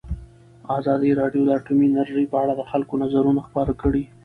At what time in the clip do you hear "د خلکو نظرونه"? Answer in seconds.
2.55-3.41